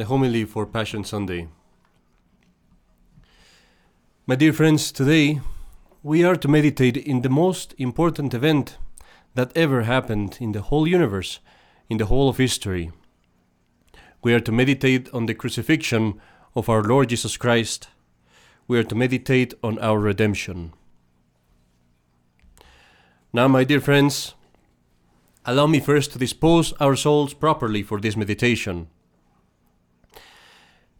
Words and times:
the 0.00 0.06
homily 0.06 0.46
for 0.46 0.64
Passion 0.64 1.04
Sunday. 1.04 1.46
My 4.26 4.34
dear 4.34 4.54
friends, 4.54 4.90
today 4.92 5.42
we 6.02 6.24
are 6.24 6.36
to 6.36 6.48
meditate 6.48 6.96
in 6.96 7.20
the 7.20 7.28
most 7.28 7.74
important 7.76 8.32
event 8.32 8.78
that 9.34 9.54
ever 9.54 9.82
happened 9.82 10.38
in 10.40 10.52
the 10.52 10.62
whole 10.62 10.88
universe, 10.88 11.40
in 11.90 11.98
the 11.98 12.06
whole 12.06 12.30
of 12.30 12.38
history. 12.38 12.90
We 14.22 14.32
are 14.32 14.40
to 14.40 14.50
meditate 14.50 15.12
on 15.12 15.26
the 15.26 15.34
crucifixion 15.34 16.18
of 16.56 16.70
our 16.70 16.82
Lord 16.82 17.10
Jesus 17.10 17.36
Christ. 17.36 17.88
We 18.66 18.78
are 18.78 18.84
to 18.84 18.94
meditate 18.94 19.52
on 19.62 19.78
our 19.80 19.98
redemption. 19.98 20.72
Now, 23.34 23.48
my 23.48 23.64
dear 23.64 23.82
friends, 23.82 24.32
allow 25.44 25.66
me 25.66 25.78
first 25.78 26.12
to 26.12 26.18
dispose 26.18 26.72
our 26.80 26.96
souls 26.96 27.34
properly 27.34 27.82
for 27.82 28.00
this 28.00 28.16
meditation. 28.16 28.88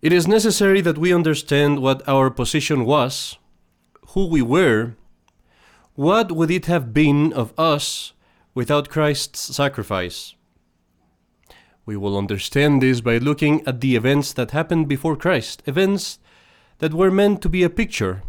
It 0.02 0.12
is 0.14 0.26
necessary 0.26 0.80
that 0.80 0.96
we 0.96 1.12
understand 1.12 1.80
what 1.80 2.06
our 2.08 2.30
position 2.30 2.86
was, 2.86 3.36
who 4.14 4.26
we 4.26 4.40
were, 4.40 4.94
what 5.94 6.32
would 6.32 6.50
it 6.50 6.64
have 6.66 6.94
been 6.94 7.34
of 7.34 7.52
us 7.58 8.14
without 8.54 8.88
Christ's 8.88 9.54
sacrifice. 9.54 10.34
We 11.84 11.98
will 11.98 12.16
understand 12.16 12.80
this 12.80 13.02
by 13.02 13.18
looking 13.18 13.66
at 13.66 13.82
the 13.82 13.94
events 13.94 14.32
that 14.32 14.52
happened 14.52 14.88
before 14.88 15.16
Christ, 15.16 15.62
events 15.66 16.18
that 16.78 16.94
were 16.94 17.10
meant 17.10 17.42
to 17.42 17.50
be 17.50 17.62
a 17.62 17.68
picture, 17.68 18.22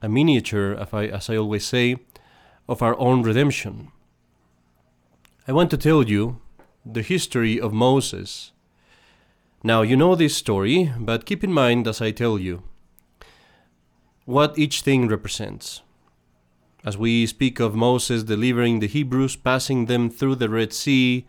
a 0.00 0.08
miniature, 0.08 0.72
as 0.74 0.88
I, 0.92 1.04
as 1.06 1.28
I 1.28 1.36
always 1.36 1.66
say, 1.66 1.96
of 2.66 2.80
our 2.80 2.98
own 2.98 3.22
redemption. 3.22 3.88
I 5.46 5.52
want 5.52 5.70
to 5.70 5.76
tell 5.76 6.08
you 6.08 6.40
the 6.86 7.02
history 7.02 7.60
of 7.60 7.74
Moses. 7.74 8.52
Now, 9.66 9.80
you 9.80 9.96
know 9.96 10.14
this 10.14 10.36
story, 10.36 10.92
but 10.98 11.24
keep 11.24 11.42
in 11.42 11.50
mind 11.50 11.88
as 11.88 12.02
I 12.02 12.10
tell 12.10 12.38
you 12.38 12.64
what 14.26 14.58
each 14.58 14.82
thing 14.82 15.08
represents. 15.08 15.80
As 16.84 16.98
we 16.98 17.24
speak 17.24 17.60
of 17.60 17.74
Moses 17.74 18.24
delivering 18.24 18.80
the 18.80 18.86
Hebrews, 18.86 19.36
passing 19.36 19.86
them 19.86 20.10
through 20.10 20.34
the 20.34 20.50
Red 20.50 20.74
Sea, 20.74 21.24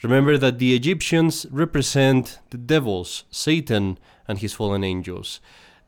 remember 0.00 0.38
that 0.38 0.60
the 0.60 0.76
Egyptians 0.76 1.44
represent 1.50 2.38
the 2.50 2.56
devils, 2.56 3.24
Satan, 3.32 3.98
and 4.28 4.38
his 4.38 4.52
fallen 4.52 4.84
angels. 4.84 5.40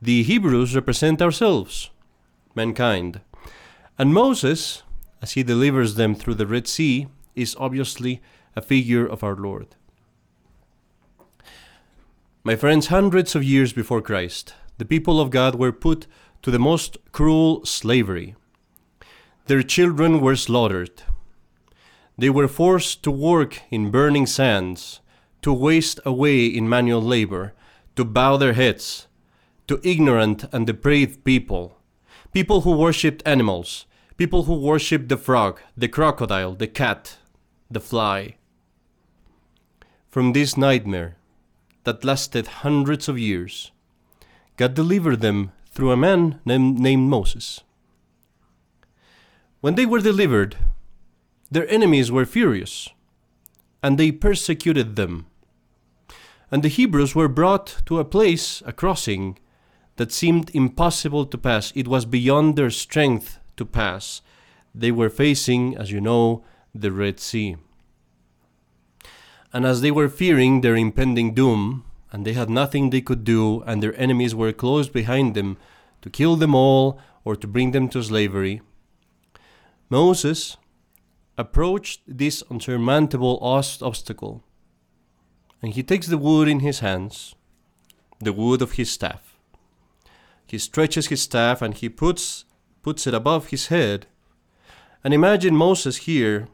The 0.03 0.25
Hebrews 0.25 0.75
represent 0.75 1.23
ourselves, 1.23 1.91
mankind. 2.57 3.21
And 3.97 4.13
Moses, 4.13 4.83
as 5.23 5.33
he 5.33 5.45
delivers 5.45 5.95
them 5.95 6.17
through 6.17 6.35
the 6.35 6.47
Red 6.47 6.67
Sea, 6.67 7.07
is 7.37 7.55
obviously 7.57 8.21
a 8.57 8.63
figure 8.63 9.07
of 9.07 9.23
our 9.23 9.37
Lord. 9.37 9.77
My 12.45 12.55
friends, 12.55 12.87
hundreds 12.87 13.35
of 13.35 13.43
years 13.43 13.73
before 13.73 14.01
Christ, 14.01 14.55
the 14.79 14.85
people 14.85 15.21
of 15.21 15.31
God 15.31 15.57
were 15.57 15.73
put 15.73 16.07
to 16.43 16.53
the 16.53 16.59
most 16.59 16.97
cruel 17.11 17.65
slavery. 17.65 18.37
Their 19.47 19.63
children 19.63 20.21
were 20.21 20.37
slaughtered. 20.37 21.03
They 22.17 22.31
were 22.31 22.47
forced 22.47 23.03
to 23.03 23.11
work 23.11 23.63
in 23.71 23.91
burning 23.91 24.27
sands, 24.27 25.01
to 25.43 25.53
waste 25.53 25.99
away 26.07 26.47
in 26.47 26.69
manual 26.69 27.03
labor, 27.03 27.55
to 27.97 28.05
bow 28.05 28.37
their 28.37 28.53
heads, 28.53 29.09
to 29.67 29.81
ignorant 29.83 30.45
and 30.53 30.67
depraved 30.67 31.25
people, 31.25 31.77
people 32.33 32.61
who 32.61 32.73
worshipped 32.73 33.23
animals, 33.27 33.85
people 34.17 34.45
who 34.45 34.55
worshipped 34.55 35.09
the 35.09 35.17
frog, 35.17 35.61
the 35.77 35.89
crocodile, 35.89 36.55
the 36.55 36.69
cat, 36.69 37.19
the 37.69 37.81
fly. 37.81 38.37
From 40.09 40.33
this 40.33 40.57
nightmare 40.57 41.18
that 41.89 42.05
lasted 42.05 42.47
hundreds 42.61 43.09
of 43.09 43.19
years, 43.19 43.73
God 44.59 44.75
delivered 44.75 45.23
them 45.23 45.53
through 45.71 45.91
a 45.91 45.97
man 45.97 46.39
named, 46.45 46.79
named 46.79 47.09
Moses. 47.09 47.63
When 49.63 49.75
they 49.75 49.87
were 49.87 50.01
delivered, 50.01 50.59
their 51.51 51.67
enemies 51.71 52.13
were 52.13 52.27
furious, 52.27 52.91
and 53.83 53.97
they 53.97 54.13
persecuted 54.13 54.97
them. 54.97 55.29
And 56.51 56.63
the 56.63 56.69
Hebrews 56.69 57.15
were 57.15 57.27
brought 57.27 57.81
to 57.87 57.99
a 57.99 58.05
place, 58.05 58.63
a 58.67 58.73
crossing, 58.75 59.39
that 59.97 60.13
seemed 60.13 60.55
impossible 60.55 61.25
to 61.25 61.39
pass. 61.39 61.73
It 61.75 61.89
was 61.89 62.05
beyond 62.05 62.57
their 62.57 62.71
strength 62.71 63.39
to 63.57 63.65
pass. 63.65 64.21
They 64.75 64.91
were 64.91 65.09
facing, 65.09 65.75
as 65.75 65.91
you 65.91 66.03
know, 66.03 66.45
the 66.75 66.93
Red 66.93 67.19
Sea. 67.19 67.57
And 69.55 69.65
as 69.65 69.81
they 69.81 69.91
were 69.91 70.11
fearing 70.11 70.61
their 70.61 70.77
impending 70.77 71.33
doom, 71.33 71.85
and 72.13 72.25
they 72.25 72.33
had 72.33 72.51
nothing 72.51 72.91
they 72.91 73.01
could 73.01 73.25
do, 73.25 73.63
and 73.63 73.83
their 73.83 73.99
enemies 74.01 74.35
were 74.35 74.53
close 74.53 74.89
behind 74.89 75.35
them 75.35 75.57
to 76.03 76.11
kill 76.11 76.37
them 76.37 76.55
all 76.55 77.01
or 77.25 77.37
to 77.37 77.47
bring 77.47 77.73
them 77.73 77.89
to 77.89 78.03
slavery, 78.03 78.63
Moses 79.91 80.57
approached 81.37 82.01
this 82.07 82.43
unsurmountable 82.51 83.39
obstacle, 83.41 84.43
and 85.63 85.73
he 85.75 85.83
takes 85.83 86.07
the 86.07 86.19
wood 86.19 86.49
in 86.49 86.61
his 86.61 86.81
hands, 86.81 87.35
the 88.19 88.33
wood 88.33 88.63
of 88.63 88.73
his 88.73 88.91
staff. 88.91 89.37
He 90.47 90.59
stretches 90.59 91.09
his 91.09 91.23
staff 91.23 91.61
and 91.61 91.75
he 91.75 91.89
puts 91.89 92.45
puts 92.83 93.07
it 93.07 93.15
above 93.15 93.49
his 93.49 93.67
head. 93.67 94.07
And 95.05 95.13
imagine 95.13 95.55
Moses 95.55 95.99
here 95.99 96.49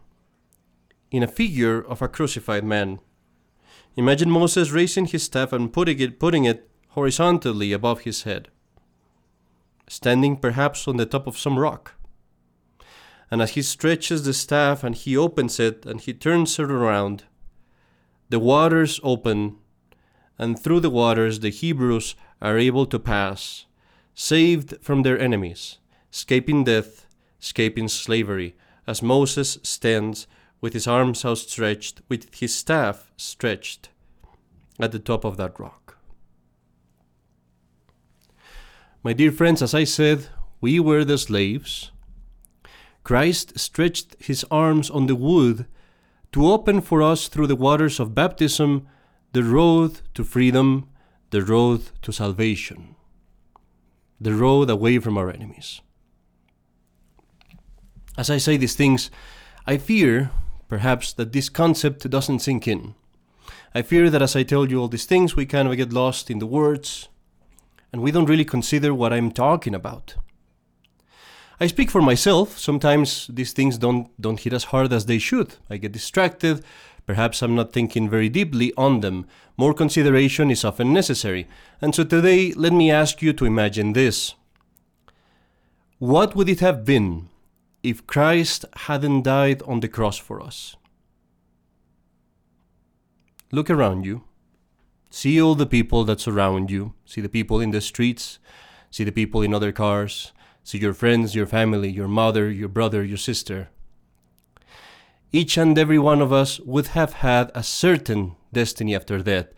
in 1.11 1.23
a 1.23 1.29
figure 1.29 1.81
of 1.81 2.03
a 2.03 2.09
crucified 2.09 2.65
man. 2.65 2.99
Imagine 3.97 4.31
Moses 4.31 4.73
raising 4.73 5.07
his 5.07 5.23
staff 5.23 5.53
and 5.53 5.73
putting 5.73 6.01
it, 6.01 6.19
putting 6.19 6.45
it 6.45 6.69
horizontally 6.91 7.73
above 7.73 8.01
his 8.01 8.25
head, 8.25 8.49
standing 9.89 10.37
perhaps 10.37 10.89
on 10.89 10.97
the 10.97 11.07
top 11.07 11.27
of 11.27 11.39
some 11.39 11.59
rock. 11.59 11.95
And 13.31 13.41
as 13.41 13.51
he 13.51 13.63
stretches 13.63 14.25
the 14.25 14.35
staff 14.35 14.83
and 14.83 14.95
he 14.95 15.17
opens 15.17 15.61
it 15.61 15.87
and 15.87 16.01
he 16.01 16.13
turns 16.13 16.59
it 16.59 16.71
around, 16.71 17.25
the 18.31 18.41
waters 18.41 18.99
open, 19.03 19.57
and 20.39 20.59
through 20.59 20.81
the 20.81 20.91
waters 20.91 21.41
the 21.41 21.51
Hebrews 21.51 22.17
are 22.43 22.59
able 22.59 22.87
to 22.87 22.99
pass, 22.99 23.67
saved 24.15 24.75
from 24.81 25.03
their 25.03 25.19
enemies, 25.19 25.79
escaping 26.13 26.65
death, 26.65 27.07
escaping 27.41 27.89
slavery, 27.89 28.57
as 28.87 29.03
Moses 29.03 29.59
stands 29.63 30.27
with 30.65 30.73
his 30.73 30.87
arms 30.87 31.27
outstretched, 31.27 32.01
with 32.09 32.35
his 32.35 32.55
staff 32.55 33.13
stretched 33.19 33.91
at 34.81 34.93
the 34.93 34.99
top 34.99 35.23
of 35.23 35.37
that 35.37 35.61
rock. 35.61 35.99
My 39.03 39.13
dear 39.13 39.31
friends, 39.31 39.61
as 39.61 39.75
I 39.75 39.85
said, 39.85 40.29
we 40.63 40.81
were 40.81 41.05
the 41.05 41.19
slaves. 41.19 41.91
Christ 43.03 43.59
stretched 43.59 44.17
his 44.19 44.43
arms 44.51 44.89
on 44.89 45.07
the 45.07 45.15
wood 45.15 45.67
to 46.33 46.51
open 46.51 46.81
for 46.81 47.03
us 47.03 47.29
through 47.29 47.49
the 47.49 47.63
waters 47.67 48.01
of 48.01 48.15
baptism 48.15 48.89
the 49.35 49.45
road 49.45 50.01
to 50.15 50.25
freedom, 50.25 50.89
the 51.29 51.43
road 51.43 51.83
to 52.01 52.11
salvation, 52.11 52.97
the 54.19 54.33
road 54.33 54.71
away 54.71 54.99
from 54.99 55.19
our 55.19 55.29
enemies. 55.29 55.83
As 58.17 58.31
I 58.31 58.39
say 58.39 58.57
these 58.57 58.77
things, 58.77 59.11
I 59.67 59.77
fear 59.77 60.31
perhaps 60.69 61.13
that 61.15 61.33
this 61.33 61.49
concept 61.49 62.09
doesn't 62.09 62.41
sink 62.41 62.67
in. 62.69 62.95
I 63.75 63.83
fear 63.83 64.09
that 64.11 64.23
as 64.23 64.37
I 64.37 64.43
tell 64.43 64.71
you 64.71 64.81
all 64.81 64.89
these 64.89 65.05
things, 65.05 65.37
we 65.37 65.47
kind 65.47 65.69
of 65.69 65.77
get 65.77 65.93
lost 65.93 66.31
in 66.31 66.39
the 66.39 66.47
words 66.47 67.09
and 67.93 68.03
we 68.03 68.11
don't 68.11 68.29
really 68.29 68.45
consider 68.45 68.93
what 68.93 69.13
I'm 69.13 69.31
talking 69.31 69.75
about. 69.75 70.17
I 71.61 71.69
speak 71.69 71.91
for 71.91 72.03
myself. 72.03 72.59
Sometimes 72.59 73.29
these 73.29 73.53
things 73.53 73.79
don't 73.79 74.09
don't 74.21 74.41
hit 74.41 74.53
as 74.53 74.65
hard 74.65 74.93
as 74.93 75.07
they 75.07 75.19
should. 75.19 75.55
I 75.71 75.77
get 75.77 75.93
distracted. 75.93 76.65
Perhaps 77.07 77.43
I'm 77.43 77.55
not 77.55 77.73
thinking 77.73 78.11
very 78.11 78.29
deeply 78.29 78.73
on 78.77 79.01
them. 79.01 79.27
More 79.57 79.75
consideration 79.75 80.51
is 80.51 80.65
often 80.65 80.93
necessary. 80.93 81.47
And 81.81 81.95
so 81.95 82.03
today, 82.03 82.53
let 82.55 82.73
me 82.73 82.91
ask 82.91 83.23
you 83.23 83.33
to 83.35 83.45
imagine 83.45 83.93
this. 83.93 84.35
What 85.99 86.35
would 86.35 86.49
it 86.49 86.61
have 86.61 86.85
been 86.85 87.29
if 87.85 88.07
Christ 88.07 88.65
hadn't 88.75 89.23
died 89.23 89.63
on 89.63 89.81
the 89.81 89.89
cross 89.89 90.17
for 90.17 90.41
us? 90.41 90.75
Look 93.53 93.71
around 93.71 94.05
you. 94.05 94.25
See 95.11 95.41
all 95.41 95.55
the 95.55 95.67
people 95.67 96.03
that 96.05 96.19
surround 96.19 96.71
you. 96.71 96.95
See 97.05 97.21
the 97.21 97.29
people 97.29 97.61
in 97.61 97.71
the 97.71 97.81
streets. 97.81 98.41
See 98.91 99.05
the 99.05 99.13
people 99.13 99.43
in 99.43 99.55
other 99.55 99.71
cars. 99.71 100.33
See 100.65 100.79
your 100.79 100.95
friends, 100.95 101.35
your 101.35 101.47
family, 101.47 101.91
your 101.91 102.09
mother, 102.09 102.51
your 102.51 102.69
brother, 102.69 103.05
your 103.05 103.19
sister. 103.19 103.69
Each 105.31 105.59
and 105.59 105.79
every 105.79 105.99
one 105.99 106.23
of 106.23 106.33
us 106.33 106.59
would 106.61 106.89
have 106.89 107.13
had 107.15 107.53
a 107.55 107.63
certain 107.63 108.35
destiny 108.53 108.95
after 108.95 109.19
death 109.19 109.49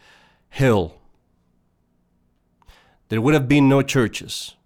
hell. 0.48 0.94
There 3.08 3.20
would 3.20 3.34
have 3.34 3.46
been 3.46 3.68
no 3.68 3.82
churches, 3.82 4.56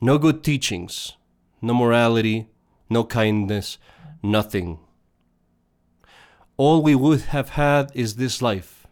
no 0.00 0.18
good 0.18 0.42
teachings, 0.42 1.16
no 1.60 1.74
morality, 1.74 2.48
no 2.92 3.04
kindness, 3.04 3.78
nothing. 4.22 4.78
All 6.56 6.82
we 6.82 6.94
would 6.94 7.22
have 7.22 7.50
had 7.50 7.90
is 7.94 8.16
this 8.16 8.42
life, 8.42 8.86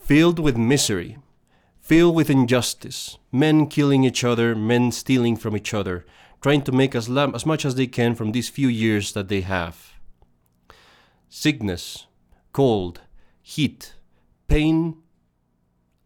filled 0.00 0.38
with 0.38 0.56
misery, 0.56 1.18
filled 1.80 2.16
with 2.16 2.30
injustice, 2.30 3.18
men 3.30 3.66
killing 3.66 4.04
each 4.04 4.24
other, 4.24 4.56
men 4.56 4.90
stealing 4.90 5.36
from 5.36 5.56
each 5.56 5.72
other, 5.72 6.04
trying 6.40 6.62
to 6.62 6.72
make 6.72 6.94
as, 6.94 7.08
as 7.08 7.46
much 7.46 7.64
as 7.64 7.74
they 7.74 7.86
can 7.86 8.14
from 8.14 8.32
these 8.32 8.48
few 8.48 8.68
years 8.68 9.12
that 9.12 9.28
they 9.28 9.42
have. 9.42 9.92
Sickness, 11.28 12.06
cold, 12.52 13.02
heat, 13.42 13.94
pain, 14.48 14.96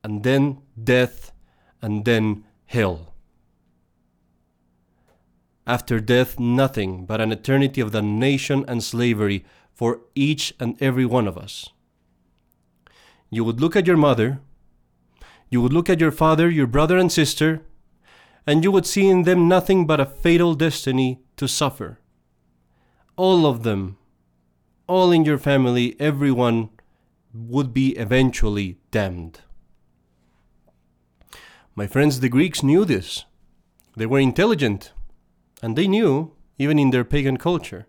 and 0.03 0.23
then 0.25 0.59
death, 0.83 1.33
and 1.81 2.05
then 2.05 2.45
hell. 2.67 3.15
After 5.71 6.01
death, 6.01 6.41
nothing 6.41 7.07
but 7.07 7.21
an 7.21 7.31
eternity 7.31 7.81
of 7.81 7.93
damnation 7.93 8.65
and 8.67 8.83
slavery 8.83 9.45
for 9.73 10.01
each 10.17 10.53
and 10.59 10.77
every 10.83 11.07
one 11.07 11.29
of 11.29 11.39
us. 11.39 11.69
You 13.31 13.45
would 13.45 13.61
look 13.61 13.77
at 13.77 13.87
your 13.87 13.97
mother, 13.97 14.41
you 15.49 15.63
would 15.63 15.73
look 15.73 15.89
at 15.89 16.01
your 16.01 16.11
father, 16.11 16.51
your 16.51 16.67
brother, 16.67 16.99
and 16.99 17.13
sister, 17.13 17.63
and 18.49 18.65
you 18.65 18.73
would 18.73 18.85
see 18.85 19.07
in 19.07 19.23
them 19.23 19.47
nothing 19.47 19.87
but 19.87 20.01
a 20.01 20.07
fatal 20.07 20.57
destiny 20.57 21.21
to 21.37 21.47
suffer. 21.47 22.01
All 23.15 23.47
of 23.47 23.63
them, 23.63 23.97
all 24.89 25.13
in 25.13 25.25
your 25.25 25.39
family, 25.39 25.95
everyone 26.01 26.71
would 27.33 27.73
be 27.73 27.91
eventually 27.91 28.79
damned. 28.91 29.43
My 31.77 31.87
friends, 31.87 32.19
the 32.19 32.29
Greeks 32.29 32.65
knew 32.65 32.85
this. 32.85 33.25
They 33.97 34.07
were 34.07 34.19
intelligent, 34.19 34.91
and 35.63 35.77
they 35.77 35.87
knew, 35.87 36.33
even 36.59 36.79
in 36.79 36.91
their 36.91 37.05
pagan 37.05 37.37
culture, 37.37 37.87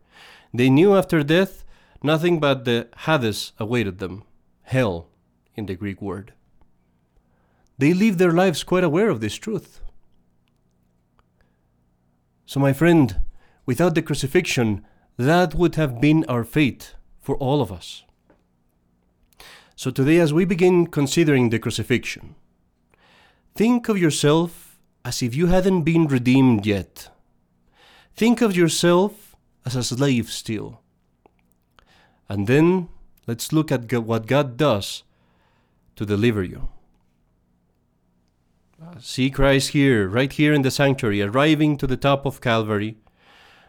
they 0.54 0.70
knew 0.70 0.96
after 0.96 1.24
death 1.24 1.64
nothing 2.04 2.40
but 2.40 2.66
the 2.66 2.88
Hades 3.06 3.54
awaited 3.60 4.00
them, 4.00 4.24
hell 4.64 5.08
in 5.56 5.66
the 5.66 5.76
Greek 5.76 6.02
word. 6.02 6.34
They 7.78 7.94
lived 7.94 8.20
their 8.20 8.32
lives 8.32 8.64
quite 8.64 8.84
aware 8.84 9.10
of 9.10 9.22
this 9.22 9.36
truth. 9.36 9.82
So, 12.46 12.60
my 12.60 12.74
friend, 12.74 13.22
without 13.66 13.96
the 13.96 14.02
crucifixion, 14.02 14.86
that 15.18 15.56
would 15.56 15.76
have 15.76 16.02
been 16.02 16.26
our 16.28 16.44
fate 16.44 16.96
for 17.20 17.38
all 17.38 17.62
of 17.62 17.72
us. 17.72 18.04
So, 19.76 19.90
today, 19.90 20.20
as 20.20 20.34
we 20.34 20.46
begin 20.46 20.88
considering 20.88 21.50
the 21.50 21.60
crucifixion, 21.60 22.36
think 23.56 23.90
of 23.90 23.98
yourself 23.98 24.78
as 25.06 25.22
if 25.22 25.36
you 25.36 25.48
hadn't 25.48 25.84
been 25.84 26.08
redeemed 26.08 26.66
yet. 26.66 27.11
Think 28.16 28.42
of 28.42 28.56
yourself 28.56 29.36
as 29.66 29.76
a 29.76 29.84
slave 29.84 30.30
still. 30.30 30.82
And 32.30 32.48
then 32.48 32.90
let's 33.28 33.52
look 33.52 33.72
at 33.72 33.92
what 33.92 34.28
God 34.28 34.58
does 34.58 35.04
to 35.96 36.06
deliver 36.06 36.44
you. 36.44 36.70
See 39.00 39.30
Christ 39.30 39.70
here, 39.70 40.08
right 40.08 40.32
here 40.32 40.54
in 40.54 40.64
the 40.64 40.72
sanctuary, 40.72 41.22
arriving 41.22 41.78
to 41.78 41.88
the 41.88 41.98
top 41.98 42.26
of 42.26 42.42
Calvary, 42.42 42.98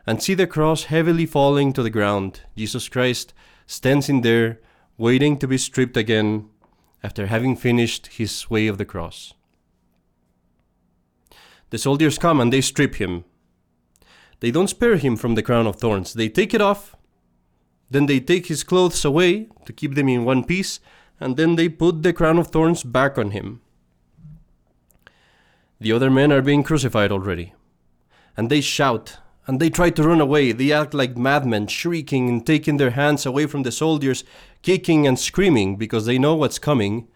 and 0.07 0.23
see 0.23 0.35
the 0.35 0.47
cross 0.47 0.85
heavily 0.85 1.27
falling 1.27 1.73
to 1.73 1.83
the 1.83 1.91
ground. 1.91 2.41
Jesus 2.57 2.89
Christ 2.89 3.35
stands 3.67 4.09
in 4.09 4.23
there, 4.23 4.61
waiting 4.97 5.39
to 5.39 5.47
be 5.47 5.59
stripped 5.59 5.97
again 5.97 6.49
after 7.03 7.27
having 7.27 7.57
finished 7.57 8.07
his 8.09 8.49
way 8.51 8.67
of 8.67 8.79
the 8.79 8.85
cross. 8.85 9.35
The 11.71 11.79
soldiers 11.79 12.19
come 12.19 12.41
and 12.41 12.53
they 12.53 12.61
strip 12.61 12.97
him. 12.97 13.25
They 14.43 14.51
don't 14.51 14.67
spare 14.67 14.97
him 14.97 15.15
from 15.15 15.37
the 15.37 15.43
crown 15.43 15.69
of 15.69 15.77
thorns. 15.77 16.15
They 16.15 16.29
take 16.29 16.53
it 16.53 16.61
off, 16.61 16.97
then 17.89 18.07
they 18.07 18.19
take 18.19 18.47
his 18.47 18.65
clothes 18.65 19.05
away 19.05 19.47
to 19.67 19.73
keep 19.73 19.95
them 19.95 20.09
in 20.09 20.25
one 20.25 20.43
piece, 20.43 20.81
and 21.21 21.37
then 21.37 21.55
they 21.55 21.69
put 21.69 22.03
the 22.03 22.13
crown 22.13 22.39
of 22.39 22.49
thorns 22.49 22.83
back 22.83 23.17
on 23.17 23.31
him. 23.31 23.61
The 25.79 25.93
other 25.93 26.11
men 26.11 26.33
are 26.33 26.43
being 26.43 26.65
crucified 26.65 27.13
already. 27.13 27.55
And 28.37 28.51
they 28.51 28.61
shout, 28.61 29.19
and 29.47 29.61
they 29.61 29.71
try 29.71 29.91
to 29.91 30.03
run 30.03 30.21
away. 30.21 30.51
They 30.51 30.73
act 30.73 30.93
like 30.93 31.17
madmen, 31.17 31.69
shrieking 31.69 32.29
and 32.29 32.45
taking 32.45 32.79
their 32.79 32.91
hands 32.91 33.25
away 33.25 33.47
from 33.47 33.63
the 33.63 33.71
soldiers, 33.71 34.25
kicking 34.63 35.07
and 35.07 35.21
screaming 35.21 35.77
because 35.77 36.05
they 36.05 36.19
know 36.19 36.35
what's 36.35 36.59
coming. 36.59 37.07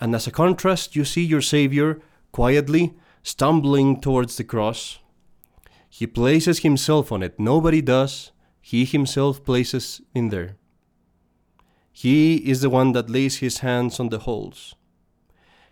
And 0.00 0.12
as 0.12 0.26
a 0.26 0.32
contrast, 0.32 0.96
you 0.96 1.04
see 1.04 1.22
your 1.22 1.40
Savior 1.40 2.00
quietly 2.32 2.94
stumbling 3.22 4.00
towards 4.00 4.36
the 4.36 4.42
cross. 4.42 4.98
He 5.96 6.08
places 6.08 6.58
himself 6.58 7.12
on 7.12 7.22
it. 7.22 7.38
Nobody 7.38 7.80
does. 7.80 8.32
He 8.60 8.84
himself 8.84 9.44
places 9.44 10.00
in 10.12 10.30
there. 10.30 10.56
He 11.92 12.34
is 12.50 12.62
the 12.62 12.68
one 12.68 12.90
that 12.94 13.08
lays 13.08 13.36
his 13.36 13.58
hands 13.58 14.00
on 14.00 14.08
the 14.08 14.18
holes. 14.18 14.74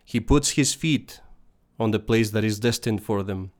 He 0.04 0.20
puts 0.20 0.50
his 0.50 0.74
feet 0.74 1.20
on 1.76 1.90
the 1.90 1.98
place 1.98 2.30
that 2.30 2.44
is 2.44 2.60
destined 2.60 3.02
for 3.02 3.24
them. 3.24 3.50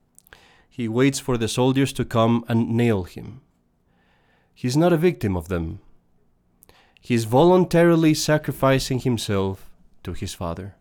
He 0.70 0.86
waits 0.86 1.18
for 1.18 1.36
the 1.36 1.48
soldiers 1.48 1.92
to 1.94 2.04
come 2.04 2.44
and 2.46 2.76
nail 2.76 3.02
him. 3.02 3.40
He 4.54 4.68
is 4.68 4.76
not 4.76 4.92
a 4.92 5.04
victim 5.08 5.36
of 5.36 5.48
them. 5.48 5.80
He 7.00 7.14
is 7.16 7.24
voluntarily 7.24 8.14
sacrificing 8.14 9.00
himself 9.00 9.68
to 10.04 10.12
his 10.12 10.32
Father. 10.32 10.76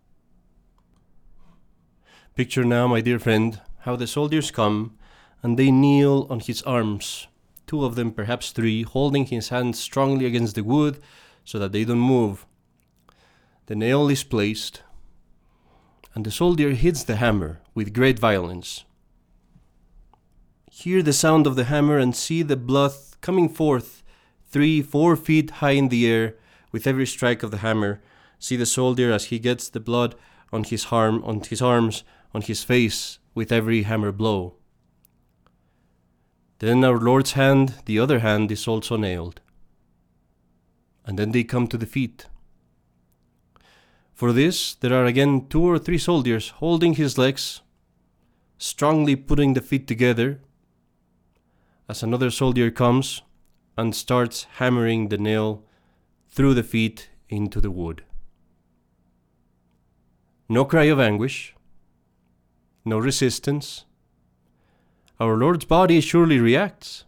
Picture 2.35 2.63
now, 2.63 2.85
my 2.85 3.01
dear 3.01 3.17
friend, 3.17 3.59
how 3.79 3.95
the 3.95 4.05
soldiers 4.05 4.51
come 4.51 4.95
and 5.43 5.57
they 5.57 5.71
kneel 5.71 6.27
on 6.29 6.39
his 6.39 6.61
arms, 6.63 7.27
two 7.67 7.83
of 7.83 7.95
them, 7.95 8.11
perhaps 8.11 8.51
three, 8.51 8.83
holding 8.83 9.25
his 9.25 9.49
hands 9.49 9.79
strongly 9.79 10.25
against 10.25 10.55
the 10.55 10.63
wood 10.63 10.99
so 11.43 11.57
that 11.59 11.71
they 11.71 11.83
don't 11.83 11.99
move. 11.99 12.45
The 13.67 13.75
nail 13.75 14.09
is 14.09 14.23
placed, 14.23 14.83
and 16.13 16.25
the 16.25 16.31
soldier 16.31 16.71
hits 16.71 17.03
the 17.03 17.15
hammer 17.15 17.61
with 17.73 17.93
great 17.93 18.19
violence. 18.19 18.83
Hear 20.69 21.01
the 21.01 21.13
sound 21.13 21.47
of 21.47 21.55
the 21.55 21.65
hammer 21.65 21.97
and 21.97 22.15
see 22.15 22.43
the 22.43 22.57
blood 22.57 22.91
coming 23.21 23.49
forth 23.49 24.03
three, 24.49 24.81
four 24.81 25.15
feet 25.15 25.51
high 25.61 25.71
in 25.71 25.89
the 25.89 26.05
air 26.07 26.35
with 26.71 26.85
every 26.85 27.05
strike 27.05 27.43
of 27.43 27.51
the 27.51 27.57
hammer. 27.57 28.01
See 28.39 28.55
the 28.55 28.65
soldier 28.65 29.11
as 29.11 29.25
he 29.25 29.39
gets 29.39 29.69
the 29.69 29.79
blood 29.79 30.15
on 30.51 30.63
his 30.63 30.87
arm, 30.91 31.23
on 31.23 31.41
his 31.41 31.61
arms, 31.61 32.03
on 32.33 32.41
his 32.41 32.63
face 32.63 33.19
with 33.33 33.51
every 33.51 33.83
hammer 33.83 34.11
blow. 34.11 34.55
Then 36.61 36.83
our 36.83 36.99
Lord's 36.99 37.31
hand, 37.31 37.73
the 37.85 37.97
other 37.97 38.19
hand, 38.19 38.51
is 38.51 38.67
also 38.67 38.95
nailed. 38.95 39.41
And 41.03 41.17
then 41.17 41.31
they 41.31 41.43
come 41.43 41.65
to 41.67 41.77
the 41.77 41.87
feet. 41.87 42.27
For 44.13 44.31
this, 44.31 44.75
there 44.75 44.93
are 44.93 45.05
again 45.05 45.47
two 45.49 45.63
or 45.63 45.79
three 45.79 45.97
soldiers 45.97 46.49
holding 46.49 46.93
his 46.93 47.17
legs, 47.17 47.61
strongly 48.59 49.15
putting 49.15 49.55
the 49.55 49.61
feet 49.61 49.87
together, 49.87 50.39
as 51.89 52.03
another 52.03 52.29
soldier 52.29 52.69
comes 52.69 53.23
and 53.75 53.95
starts 53.95 54.45
hammering 54.57 55.09
the 55.09 55.17
nail 55.17 55.63
through 56.29 56.53
the 56.53 56.61
feet 56.61 57.09
into 57.27 57.59
the 57.59 57.71
wood. 57.71 58.03
No 60.47 60.63
cry 60.65 60.83
of 60.83 60.99
anguish, 60.99 61.55
no 62.85 62.99
resistance. 62.99 63.85
Our 65.21 65.37
Lord's 65.37 65.65
body 65.65 66.01
surely 66.01 66.39
reacts, 66.39 67.05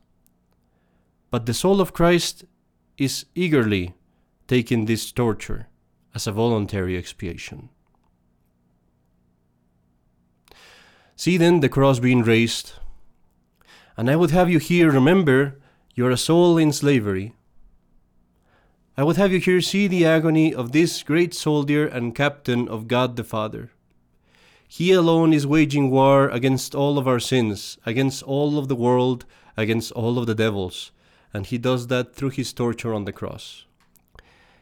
but 1.32 1.48
the 1.48 1.54
soul 1.56 1.82
of 1.82 1.94
Christ 1.94 2.46
is 2.96 3.26
eagerly 3.34 3.96
taking 4.48 4.86
this 4.86 5.12
torture 5.12 5.66
as 6.14 6.28
a 6.28 6.32
voluntary 6.32 6.96
expiation. 6.96 7.70
See 11.16 11.38
then 11.38 11.62
the 11.62 11.70
cross 11.70 11.98
being 11.98 12.22
raised, 12.22 12.74
and 13.98 14.08
I 14.12 14.16
would 14.16 14.30
have 14.30 14.48
you 14.48 14.60
here 14.60 14.92
remember 14.92 15.60
you 15.96 16.06
are 16.06 16.12
a 16.12 16.16
soul 16.16 16.60
in 16.60 16.72
slavery. 16.72 17.34
I 18.96 19.04
would 19.04 19.18
have 19.18 19.32
you 19.32 19.40
here 19.40 19.60
see 19.60 19.88
the 19.88 20.06
agony 20.06 20.54
of 20.54 20.72
this 20.72 21.02
great 21.02 21.34
soldier 21.34 21.88
and 21.88 22.14
captain 22.14 22.68
of 22.68 22.88
God 22.88 23.16
the 23.16 23.24
Father. 23.24 23.72
He 24.68 24.92
alone 24.92 25.34
is 25.34 25.46
waging 25.46 25.92
war 25.92 26.30
against 26.30 26.74
all 26.74 26.98
of 26.98 27.08
our 27.08 27.20
sins, 27.20 27.78
against 27.86 28.24
all 28.24 28.58
of 28.58 28.68
the 28.68 28.76
world, 28.76 29.26
against 29.56 29.92
all 29.92 30.18
of 30.18 30.26
the 30.26 30.36
devils, 30.36 30.92
and 31.34 31.46
he 31.46 31.58
does 31.58 31.88
that 31.88 32.16
through 32.16 32.32
his 32.32 32.54
torture 32.54 32.94
on 32.94 33.06
the 33.06 33.12
cross. 33.12 33.66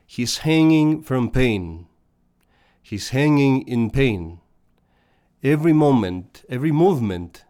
He's 0.06 0.40
hanging 0.40 1.02
from 1.02 1.32
pain. 1.32 1.88
He's 2.82 3.10
hanging 3.10 3.68
in 3.68 3.90
pain. 3.90 4.42
Every 5.44 5.74
moment, 5.74 6.44
every 6.50 6.72
movement 6.72 7.46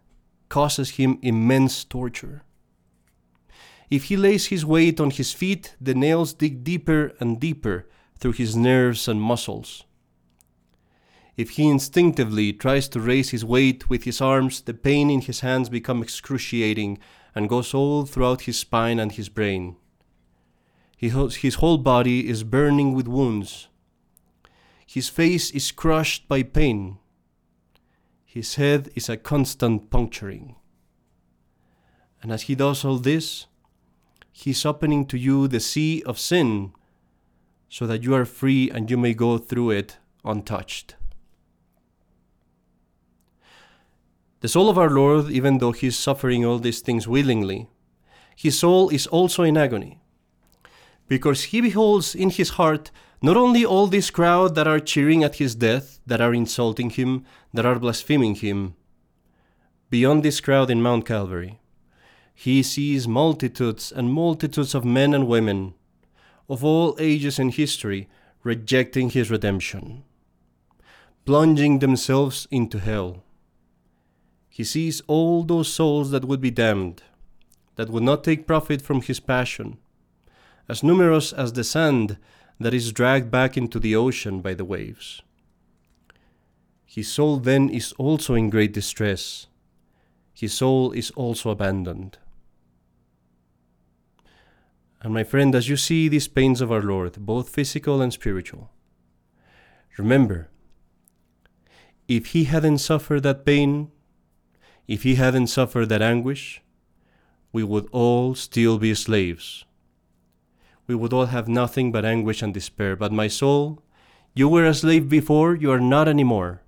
causes 0.48 0.90
him 0.90 1.18
immense 1.22 1.84
torture. 1.84 2.44
If 3.90 4.04
he 4.04 4.16
lays 4.16 4.46
his 4.46 4.64
weight 4.64 5.00
on 5.00 5.10
his 5.10 5.32
feet, 5.32 5.74
the 5.80 5.94
nails 5.94 6.32
dig 6.32 6.64
deeper 6.64 7.12
and 7.20 7.40
deeper 7.40 7.88
through 8.18 8.32
his 8.32 8.54
nerves 8.54 9.08
and 9.08 9.20
muscles. 9.20 9.84
If 11.42 11.50
he 11.50 11.68
instinctively 11.68 12.52
tries 12.52 12.88
to 12.90 13.00
raise 13.00 13.30
his 13.30 13.44
weight 13.44 13.90
with 13.90 14.04
his 14.04 14.20
arms, 14.20 14.60
the 14.60 14.72
pain 14.72 15.10
in 15.10 15.22
his 15.22 15.40
hands 15.40 15.68
becomes 15.68 16.04
excruciating 16.04 17.00
and 17.34 17.48
goes 17.48 17.74
all 17.74 18.06
throughout 18.06 18.42
his 18.42 18.60
spine 18.60 19.00
and 19.00 19.10
his 19.10 19.28
brain. 19.28 19.74
His 20.96 21.56
whole 21.56 21.78
body 21.78 22.28
is 22.28 22.44
burning 22.44 22.94
with 22.94 23.08
wounds. 23.08 23.66
His 24.86 25.08
face 25.08 25.50
is 25.50 25.72
crushed 25.72 26.28
by 26.28 26.44
pain. 26.44 26.98
His 28.24 28.54
head 28.54 28.92
is 28.94 29.08
a 29.08 29.16
constant 29.16 29.90
puncturing. 29.90 30.54
And 32.22 32.30
as 32.30 32.42
he 32.42 32.54
does 32.54 32.84
all 32.84 32.98
this, 32.98 33.46
he's 34.30 34.64
opening 34.64 35.06
to 35.06 35.18
you 35.18 35.48
the 35.48 35.58
sea 35.58 36.04
of 36.04 36.20
sin 36.20 36.72
so 37.68 37.84
that 37.88 38.04
you 38.04 38.14
are 38.14 38.26
free 38.26 38.70
and 38.70 38.88
you 38.88 38.96
may 38.96 39.12
go 39.12 39.38
through 39.38 39.70
it 39.70 39.98
untouched. 40.24 40.94
The 44.42 44.48
soul 44.48 44.68
of 44.68 44.76
our 44.76 44.90
Lord, 44.90 45.30
even 45.30 45.58
though 45.58 45.70
he 45.70 45.86
is 45.86 45.96
suffering 45.96 46.44
all 46.44 46.58
these 46.58 46.80
things 46.80 47.06
willingly, 47.06 47.68
his 48.34 48.58
soul 48.58 48.88
is 48.88 49.06
also 49.06 49.44
in 49.44 49.56
agony, 49.56 50.00
because 51.06 51.44
he 51.44 51.60
beholds 51.60 52.12
in 52.12 52.28
his 52.28 52.50
heart 52.50 52.90
not 53.22 53.36
only 53.36 53.64
all 53.64 53.86
this 53.86 54.10
crowd 54.10 54.56
that 54.56 54.66
are 54.66 54.80
cheering 54.80 55.22
at 55.22 55.36
his 55.36 55.54
death, 55.54 56.00
that 56.08 56.20
are 56.20 56.34
insulting 56.34 56.90
him, 56.90 57.24
that 57.54 57.64
are 57.64 57.78
blaspheming 57.78 58.34
him, 58.34 58.74
beyond 59.90 60.24
this 60.24 60.40
crowd 60.40 60.72
in 60.72 60.82
Mount 60.82 61.06
Calvary, 61.06 61.60
he 62.34 62.64
sees 62.64 63.06
multitudes 63.06 63.92
and 63.92 64.12
multitudes 64.12 64.74
of 64.74 64.84
men 64.84 65.14
and 65.14 65.28
women 65.28 65.74
of 66.48 66.64
all 66.64 66.96
ages 66.98 67.38
and 67.38 67.54
history 67.54 68.08
rejecting 68.42 69.10
his 69.10 69.30
redemption, 69.30 70.02
plunging 71.24 71.78
themselves 71.78 72.48
into 72.50 72.80
hell. 72.80 73.22
He 74.54 74.64
sees 74.64 75.00
all 75.06 75.44
those 75.44 75.72
souls 75.72 76.10
that 76.10 76.26
would 76.26 76.42
be 76.42 76.50
damned, 76.50 77.02
that 77.76 77.88
would 77.88 78.02
not 78.02 78.22
take 78.22 78.46
profit 78.46 78.82
from 78.82 79.00
his 79.00 79.18
passion, 79.18 79.78
as 80.68 80.82
numerous 80.82 81.32
as 81.32 81.54
the 81.54 81.64
sand 81.64 82.18
that 82.60 82.74
is 82.74 82.92
dragged 82.92 83.30
back 83.30 83.56
into 83.56 83.80
the 83.80 83.96
ocean 83.96 84.42
by 84.42 84.52
the 84.52 84.66
waves. 84.66 85.22
His 86.84 87.10
soul 87.10 87.38
then 87.38 87.70
is 87.70 87.92
also 87.92 88.34
in 88.34 88.50
great 88.50 88.74
distress. 88.74 89.46
His 90.34 90.52
soul 90.52 90.92
is 90.92 91.10
also 91.12 91.48
abandoned. 91.48 92.18
And 95.00 95.14
my 95.14 95.24
friend, 95.24 95.54
as 95.54 95.70
you 95.70 95.78
see 95.78 96.08
these 96.08 96.28
pains 96.28 96.60
of 96.60 96.70
our 96.70 96.82
Lord, 96.82 97.14
both 97.24 97.48
physical 97.48 98.02
and 98.02 98.12
spiritual, 98.12 98.70
remember, 99.96 100.50
if 102.06 102.26
he 102.26 102.44
hadn't 102.44 102.78
suffered 102.78 103.22
that 103.22 103.46
pain, 103.46 103.90
if 104.86 105.02
he 105.02 105.14
hadn't 105.14 105.46
suffered 105.46 105.88
that 105.88 106.02
anguish, 106.02 106.62
we 107.52 107.62
would 107.62 107.88
all 107.92 108.34
still 108.34 108.78
be 108.78 108.94
slaves. 108.94 109.64
We 110.86 110.94
would 110.94 111.12
all 111.12 111.26
have 111.26 111.48
nothing 111.48 111.92
but 111.92 112.04
anguish 112.04 112.42
and 112.42 112.52
despair. 112.52 112.96
But 112.96 113.12
my 113.12 113.28
soul, 113.28 113.82
you 114.34 114.48
were 114.48 114.64
a 114.64 114.74
slave 114.74 115.08
before, 115.08 115.54
you 115.54 115.70
are 115.70 115.80
not 115.80 116.08
anymore. 116.08 116.62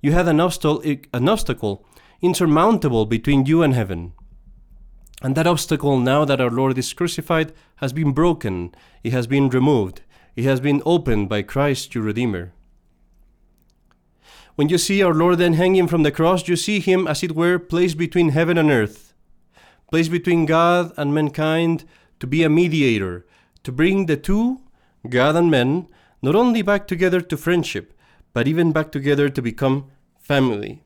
You 0.00 0.12
had 0.12 0.28
an, 0.28 0.40
obstacle, 0.40 0.82
an 1.12 1.28
obstacle 1.28 1.84
insurmountable 2.20 3.06
between 3.06 3.46
you 3.46 3.62
and 3.62 3.74
heaven. 3.74 4.12
And 5.20 5.36
that 5.36 5.46
obstacle, 5.46 5.98
now 5.98 6.24
that 6.24 6.40
our 6.40 6.50
Lord 6.50 6.78
is 6.78 6.92
crucified, 6.92 7.52
has 7.76 7.92
been 7.92 8.12
broken, 8.12 8.74
it 9.04 9.12
has 9.12 9.26
been 9.26 9.48
removed, 9.48 10.02
it 10.34 10.44
has 10.44 10.60
been 10.60 10.82
opened 10.84 11.28
by 11.28 11.42
Christ 11.42 11.94
your 11.94 12.04
Redeemer. 12.04 12.52
When 14.54 14.68
you 14.68 14.78
see 14.78 15.02
our 15.02 15.14
Lord 15.14 15.38
then 15.38 15.54
hanging 15.54 15.88
from 15.88 16.02
the 16.02 16.12
cross, 16.12 16.46
you 16.46 16.56
see 16.56 16.78
him, 16.80 17.06
as 17.06 17.22
it 17.22 17.34
were, 17.34 17.58
placed 17.58 17.96
between 17.96 18.30
heaven 18.30 18.58
and 18.58 18.70
earth, 18.70 19.14
placed 19.90 20.10
between 20.10 20.46
God 20.46 20.92
and 20.96 21.14
mankind 21.14 21.84
to 22.20 22.26
be 22.26 22.42
a 22.42 22.50
mediator, 22.50 23.26
to 23.64 23.72
bring 23.72 24.06
the 24.06 24.16
two, 24.16 24.60
God 25.08 25.36
and 25.36 25.50
men, 25.50 25.88
not 26.20 26.34
only 26.34 26.62
back 26.62 26.86
together 26.86 27.20
to 27.20 27.36
friendship, 27.36 27.98
but 28.32 28.46
even 28.46 28.72
back 28.72 28.92
together 28.92 29.28
to 29.28 29.42
become 29.42 29.90
family. 30.20 30.84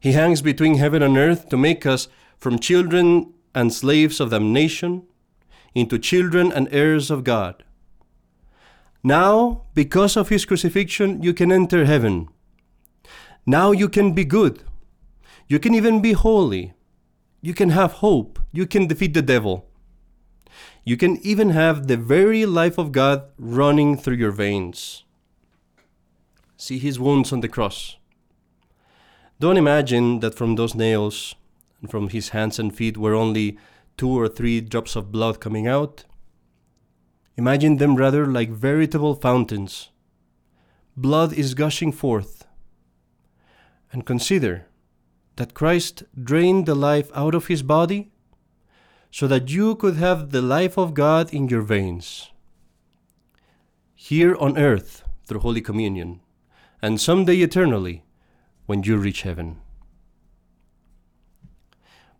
He 0.00 0.12
hangs 0.12 0.42
between 0.42 0.76
heaven 0.76 1.02
and 1.02 1.16
earth 1.16 1.48
to 1.48 1.56
make 1.56 1.86
us 1.86 2.08
from 2.36 2.58
children 2.58 3.32
and 3.54 3.72
slaves 3.72 4.20
of 4.20 4.30
damnation 4.30 5.04
into 5.74 5.98
children 5.98 6.52
and 6.52 6.68
heirs 6.70 7.10
of 7.10 7.24
God. 7.24 7.64
Now, 9.06 9.62
because 9.72 10.16
of 10.16 10.30
his 10.30 10.44
crucifixion, 10.44 11.22
you 11.22 11.32
can 11.32 11.52
enter 11.52 11.84
heaven. 11.84 12.26
Now 13.46 13.70
you 13.70 13.88
can 13.88 14.14
be 14.14 14.24
good. 14.24 14.64
You 15.46 15.60
can 15.60 15.76
even 15.76 16.02
be 16.02 16.12
holy. 16.12 16.74
You 17.40 17.54
can 17.54 17.70
have 17.70 18.02
hope. 18.02 18.40
You 18.50 18.66
can 18.66 18.88
defeat 18.88 19.14
the 19.14 19.22
devil. 19.22 19.70
You 20.82 20.96
can 20.96 21.24
even 21.24 21.50
have 21.50 21.86
the 21.86 21.96
very 21.96 22.46
life 22.46 22.78
of 22.78 22.90
God 22.90 23.22
running 23.38 23.96
through 23.96 24.16
your 24.16 24.32
veins. 24.32 25.04
See 26.56 26.80
his 26.80 26.98
wounds 26.98 27.32
on 27.32 27.42
the 27.42 27.48
cross. 27.48 27.98
Don't 29.38 29.56
imagine 29.56 30.18
that 30.18 30.34
from 30.34 30.56
those 30.56 30.74
nails 30.74 31.36
and 31.80 31.88
from 31.88 32.08
his 32.08 32.30
hands 32.30 32.58
and 32.58 32.74
feet 32.74 32.98
were 32.98 33.14
only 33.14 33.56
two 33.96 34.10
or 34.10 34.26
three 34.26 34.60
drops 34.60 34.96
of 34.96 35.12
blood 35.12 35.38
coming 35.38 35.68
out. 35.68 36.04
Imagine 37.36 37.76
them 37.76 37.96
rather 37.96 38.26
like 38.26 38.50
veritable 38.50 39.14
fountains. 39.14 39.90
Blood 40.96 41.32
is 41.34 41.54
gushing 41.54 41.92
forth. 41.92 42.46
And 43.92 44.06
consider 44.06 44.66
that 45.36 45.54
Christ 45.54 46.04
drained 46.20 46.66
the 46.66 46.74
life 46.74 47.10
out 47.14 47.34
of 47.34 47.46
his 47.46 47.62
body 47.62 48.10
so 49.10 49.26
that 49.26 49.50
you 49.50 49.74
could 49.74 49.96
have 49.96 50.30
the 50.30 50.42
life 50.42 50.76
of 50.76 50.94
God 50.94 51.32
in 51.32 51.48
your 51.48 51.62
veins. 51.62 52.30
Here 53.94 54.34
on 54.36 54.58
earth 54.58 55.04
through 55.26 55.40
Holy 55.40 55.60
Communion, 55.60 56.20
and 56.80 57.00
someday 57.00 57.36
eternally 57.36 58.04
when 58.66 58.82
you 58.82 58.96
reach 58.96 59.22
heaven. 59.22 59.60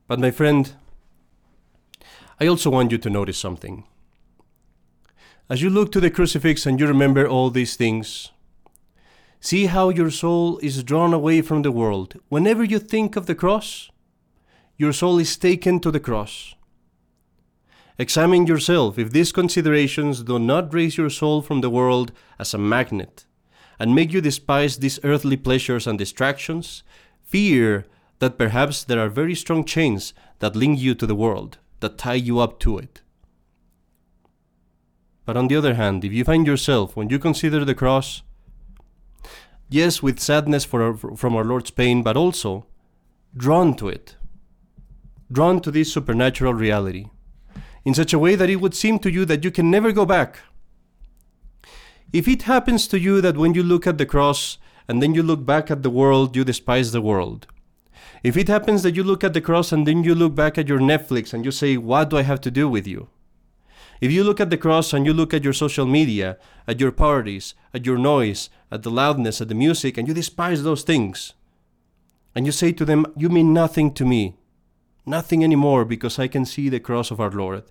But, 0.08 0.20
my 0.20 0.30
friend, 0.30 0.72
I 2.38 2.46
also 2.46 2.70
want 2.70 2.92
you 2.92 2.98
to 2.98 3.10
notice 3.10 3.38
something. 3.38 3.84
As 5.48 5.62
you 5.62 5.70
look 5.70 5.92
to 5.92 6.00
the 6.00 6.10
crucifix 6.10 6.66
and 6.66 6.80
you 6.80 6.88
remember 6.88 7.24
all 7.28 7.50
these 7.50 7.76
things, 7.76 8.32
see 9.38 9.66
how 9.66 9.90
your 9.90 10.10
soul 10.10 10.58
is 10.58 10.82
drawn 10.82 11.14
away 11.14 11.40
from 11.40 11.62
the 11.62 11.70
world. 11.70 12.18
Whenever 12.28 12.64
you 12.64 12.80
think 12.80 13.14
of 13.14 13.26
the 13.26 13.34
cross, 13.36 13.88
your 14.76 14.92
soul 14.92 15.20
is 15.20 15.36
taken 15.36 15.78
to 15.80 15.92
the 15.92 16.00
cross. 16.00 16.56
Examine 17.96 18.46
yourself 18.46 18.98
if 18.98 19.12
these 19.12 19.30
considerations 19.30 20.24
do 20.24 20.40
not 20.40 20.74
raise 20.74 20.96
your 20.96 21.10
soul 21.10 21.42
from 21.42 21.60
the 21.60 21.70
world 21.70 22.10
as 22.40 22.52
a 22.52 22.58
magnet 22.58 23.24
and 23.78 23.94
make 23.94 24.12
you 24.12 24.20
despise 24.20 24.78
these 24.78 24.98
earthly 25.04 25.36
pleasures 25.36 25.86
and 25.86 25.96
distractions, 25.96 26.82
fear 27.22 27.86
that 28.18 28.36
perhaps 28.36 28.82
there 28.82 28.98
are 28.98 29.08
very 29.08 29.36
strong 29.36 29.64
chains 29.64 30.12
that 30.40 30.56
link 30.56 30.80
you 30.80 30.94
to 30.96 31.06
the 31.06 31.14
world, 31.14 31.58
that 31.78 31.98
tie 31.98 32.14
you 32.14 32.40
up 32.40 32.58
to 32.58 32.78
it. 32.78 33.00
But 35.26 35.36
on 35.36 35.48
the 35.48 35.56
other 35.56 35.74
hand, 35.74 36.04
if 36.04 36.12
you 36.12 36.24
find 36.24 36.46
yourself, 36.46 36.96
when 36.96 37.10
you 37.10 37.18
consider 37.18 37.64
the 37.64 37.74
cross, 37.74 38.22
yes, 39.68 40.00
with 40.00 40.20
sadness 40.20 40.72
our, 40.72 40.94
from 40.94 41.34
our 41.34 41.44
Lord's 41.44 41.72
pain, 41.72 42.04
but 42.04 42.16
also 42.16 42.64
drawn 43.36 43.74
to 43.74 43.88
it, 43.88 44.14
drawn 45.30 45.60
to 45.60 45.72
this 45.72 45.92
supernatural 45.92 46.54
reality, 46.54 47.06
in 47.84 47.92
such 47.92 48.12
a 48.12 48.18
way 48.20 48.36
that 48.36 48.48
it 48.48 48.56
would 48.56 48.74
seem 48.74 49.00
to 49.00 49.10
you 49.10 49.24
that 49.24 49.42
you 49.42 49.50
can 49.50 49.68
never 49.68 49.90
go 49.90 50.06
back. 50.06 50.38
If 52.12 52.28
it 52.28 52.42
happens 52.42 52.86
to 52.88 52.98
you 52.98 53.20
that 53.20 53.36
when 53.36 53.52
you 53.52 53.64
look 53.64 53.84
at 53.86 53.98
the 53.98 54.06
cross 54.06 54.58
and 54.86 55.02
then 55.02 55.12
you 55.12 55.24
look 55.24 55.44
back 55.44 55.72
at 55.72 55.82
the 55.82 55.90
world, 55.90 56.36
you 56.36 56.44
despise 56.44 56.92
the 56.92 57.02
world, 57.02 57.48
if 58.22 58.36
it 58.36 58.46
happens 58.46 58.84
that 58.84 58.94
you 58.94 59.02
look 59.02 59.24
at 59.24 59.34
the 59.34 59.40
cross 59.40 59.72
and 59.72 59.86
then 59.86 60.04
you 60.04 60.14
look 60.14 60.36
back 60.36 60.56
at 60.56 60.68
your 60.68 60.78
Netflix 60.78 61.34
and 61.34 61.44
you 61.44 61.50
say, 61.50 61.76
What 61.76 62.10
do 62.10 62.16
I 62.16 62.22
have 62.22 62.40
to 62.42 62.50
do 62.50 62.68
with 62.68 62.86
you? 62.86 63.08
If 64.00 64.12
you 64.12 64.24
look 64.24 64.40
at 64.40 64.50
the 64.50 64.58
cross 64.58 64.92
and 64.92 65.06
you 65.06 65.12
look 65.12 65.32
at 65.32 65.44
your 65.44 65.52
social 65.52 65.86
media, 65.86 66.38
at 66.66 66.80
your 66.80 66.92
parties, 66.92 67.54
at 67.72 67.86
your 67.86 67.98
noise, 67.98 68.50
at 68.70 68.82
the 68.82 68.90
loudness, 68.90 69.40
at 69.40 69.48
the 69.48 69.54
music, 69.54 69.96
and 69.96 70.06
you 70.06 70.14
despise 70.14 70.62
those 70.62 70.82
things, 70.82 71.32
and 72.34 72.44
you 72.44 72.52
say 72.52 72.72
to 72.72 72.84
them, 72.84 73.06
You 73.16 73.28
mean 73.28 73.52
nothing 73.54 73.92
to 73.94 74.04
me, 74.04 74.36
nothing 75.06 75.42
anymore 75.42 75.84
because 75.84 76.18
I 76.18 76.28
can 76.28 76.44
see 76.44 76.68
the 76.68 76.80
cross 76.80 77.10
of 77.10 77.20
our 77.20 77.30
Lord. 77.30 77.64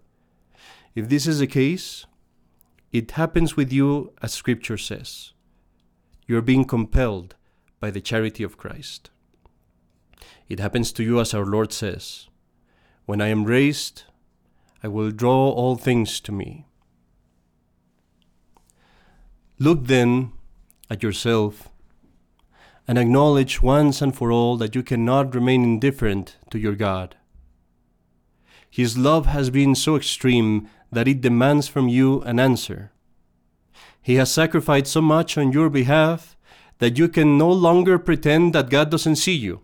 If 0.95 1.09
this 1.09 1.27
is 1.27 1.39
the 1.39 1.47
case, 1.47 2.05
it 2.91 3.11
happens 3.11 3.55
with 3.55 3.71
you 3.71 4.13
as 4.21 4.33
Scripture 4.33 4.77
says. 4.77 5.33
You 6.25 6.37
are 6.37 6.41
being 6.41 6.65
compelled 6.65 7.35
by 7.79 7.91
the 7.91 8.01
charity 8.01 8.41
of 8.41 8.57
Christ. 8.57 9.11
It 10.47 10.59
happens 10.59 10.91
to 10.93 11.03
you 11.03 11.19
as 11.19 11.33
our 11.33 11.45
Lord 11.45 11.71
says 11.73 12.29
When 13.05 13.21
I 13.21 13.27
am 13.27 13.43
raised, 13.43 14.03
I 14.85 14.87
will 14.87 15.09
draw 15.09 15.49
all 15.49 15.77
things 15.77 16.19
to 16.19 16.31
me. 16.31 16.67
Look 19.57 19.87
then 19.87 20.31
at 20.91 21.01
yourself 21.01 21.69
and 22.87 22.99
acknowledge 22.99 23.63
once 23.63 23.99
and 23.99 24.15
for 24.15 24.31
all 24.31 24.57
that 24.57 24.75
you 24.75 24.83
cannot 24.83 25.33
remain 25.33 25.63
indifferent 25.63 26.37
to 26.51 26.59
your 26.59 26.75
God. 26.75 27.15
His 28.69 28.95
love 28.95 29.25
has 29.25 29.49
been 29.49 29.73
so 29.73 29.95
extreme 29.95 30.69
that 30.91 31.07
it 31.07 31.19
demands 31.19 31.67
from 31.67 31.87
you 31.87 32.21
an 32.21 32.39
answer. 32.39 32.91
He 34.03 34.17
has 34.17 34.29
sacrificed 34.31 34.91
so 34.91 35.01
much 35.01 35.35
on 35.35 35.51
your 35.51 35.71
behalf 35.71 36.37
that 36.77 36.99
you 36.99 37.09
can 37.09 37.39
no 37.39 37.51
longer 37.51 37.97
pretend 37.97 38.53
that 38.53 38.69
God 38.69 38.91
doesn't 38.91 39.15
see 39.15 39.35
you. 39.35 39.61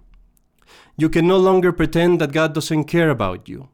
You 0.97 1.09
can 1.09 1.27
no 1.27 1.37
longer 1.37 1.71
pretend 1.71 2.19
that 2.21 2.31
God 2.31 2.55
doesn't 2.55 2.85
care 2.85 3.11
about 3.11 3.47
you. 3.47 3.69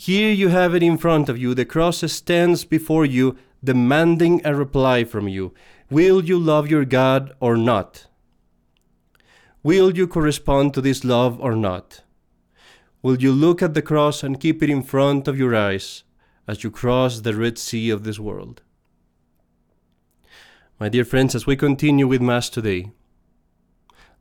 Here 0.00 0.30
you 0.30 0.50
have 0.50 0.76
it 0.76 0.82
in 0.84 0.96
front 0.96 1.28
of 1.28 1.38
you. 1.38 1.54
The 1.54 1.64
cross 1.64 2.08
stands 2.12 2.64
before 2.64 3.04
you, 3.04 3.36
demanding 3.64 4.40
a 4.44 4.54
reply 4.54 5.02
from 5.02 5.26
you. 5.26 5.52
Will 5.90 6.24
you 6.24 6.38
love 6.38 6.70
your 6.70 6.84
God 6.84 7.34
or 7.40 7.56
not? 7.56 8.06
Will 9.64 9.96
you 9.96 10.06
correspond 10.06 10.72
to 10.74 10.80
this 10.80 11.02
love 11.02 11.40
or 11.40 11.56
not? 11.56 12.04
Will 13.02 13.20
you 13.20 13.32
look 13.32 13.60
at 13.60 13.74
the 13.74 13.82
cross 13.82 14.22
and 14.22 14.38
keep 14.38 14.62
it 14.62 14.70
in 14.70 14.84
front 14.84 15.26
of 15.26 15.36
your 15.36 15.56
eyes 15.56 16.04
as 16.46 16.62
you 16.62 16.70
cross 16.70 17.22
the 17.22 17.34
Red 17.34 17.58
Sea 17.58 17.90
of 17.90 18.04
this 18.04 18.20
world? 18.20 18.62
My 20.78 20.88
dear 20.88 21.04
friends, 21.04 21.34
as 21.34 21.44
we 21.44 21.56
continue 21.56 22.06
with 22.06 22.22
Mass 22.22 22.48
today, 22.48 22.92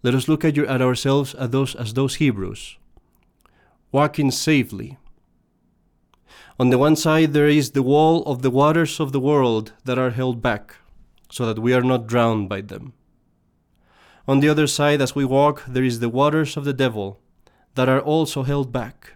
let 0.01 0.15
us 0.15 0.27
look 0.27 0.43
at, 0.43 0.55
your, 0.55 0.65
at 0.65 0.81
ourselves 0.81 1.35
as 1.35 1.51
those, 1.51 1.75
as 1.75 1.93
those 1.93 2.15
Hebrews, 2.15 2.79
walking 3.91 4.31
safely. 4.31 4.97
On 6.59 6.71
the 6.71 6.79
one 6.79 6.95
side, 6.95 7.33
there 7.33 7.47
is 7.47 7.71
the 7.71 7.83
wall 7.83 8.23
of 8.23 8.41
the 8.41 8.49
waters 8.49 8.99
of 8.99 9.11
the 9.11 9.19
world 9.19 9.73
that 9.85 9.99
are 9.99 10.09
held 10.09 10.41
back, 10.41 10.75
so 11.29 11.45
that 11.45 11.59
we 11.59 11.71
are 11.71 11.83
not 11.83 12.07
drowned 12.07 12.49
by 12.49 12.61
them. 12.61 12.93
On 14.27 14.39
the 14.39 14.49
other 14.49 14.65
side, 14.65 14.99
as 14.99 15.13
we 15.13 15.23
walk, 15.23 15.63
there 15.67 15.83
is 15.83 15.99
the 15.99 16.09
waters 16.09 16.57
of 16.57 16.65
the 16.65 16.73
devil 16.73 17.19
that 17.75 17.87
are 17.87 18.01
also 18.01 18.41
held 18.41 18.71
back. 18.71 19.13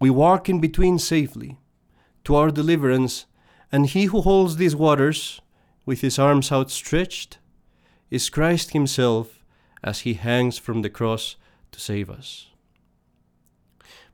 We 0.00 0.10
walk 0.10 0.48
in 0.48 0.60
between 0.60 0.98
safely 0.98 1.58
to 2.24 2.34
our 2.34 2.50
deliverance, 2.50 3.26
and 3.70 3.86
he 3.86 4.06
who 4.06 4.20
holds 4.20 4.56
these 4.56 4.74
waters 4.74 5.40
with 5.86 6.00
his 6.00 6.18
arms 6.18 6.50
outstretched 6.50 7.38
is 8.10 8.28
Christ 8.28 8.72
himself 8.72 9.44
as 9.84 10.00
he 10.00 10.14
hangs 10.14 10.58
from 10.58 10.82
the 10.82 10.90
cross 10.90 11.36
to 11.70 11.80
save 11.80 12.10
us. 12.10 12.48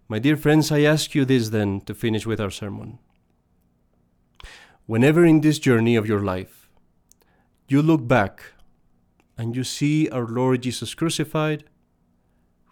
My 0.07 0.19
dear 0.19 0.37
friends, 0.37 0.71
I 0.71 0.83
ask 0.83 1.15
you 1.15 1.25
this 1.25 1.49
then 1.49 1.81
to 1.83 1.95
finish 1.95 2.27
with 2.27 2.41
our 2.41 2.51
sermon. 2.51 2.99
Whenever 4.87 5.25
in 5.25 5.41
this 5.41 5.59
journey 5.59 5.97
of 5.97 6.07
your 6.07 6.21
life 6.21 6.69
you 7.69 7.81
look 7.81 8.07
back 8.07 8.43
and 9.39 9.57
you 9.57 9.65
see 9.65 10.11
our 10.11 10.27
Lord 10.27 10.63
Jesus 10.63 10.95
crucified, 10.95 11.65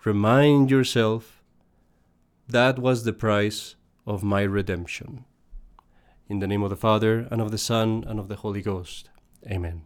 remind 0.05 0.71
yourself 0.71 1.43
that 2.47 2.79
was 2.79 3.05
the 3.05 3.15
price 3.15 3.77
of 4.07 4.23
my 4.23 4.43
redemption. 4.43 5.25
In 6.29 6.41
the 6.41 6.47
name 6.47 6.63
of 6.63 6.71
the 6.71 6.77
Father, 6.77 7.27
and 7.31 7.41
of 7.41 7.51
the 7.51 7.59
Son, 7.59 8.05
and 8.07 8.21
of 8.21 8.29
the 8.29 8.37
Holy 8.37 8.63
Ghost. 8.63 9.09
Amen. 9.47 9.83